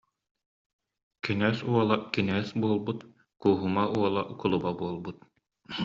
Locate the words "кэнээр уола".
1.23-1.95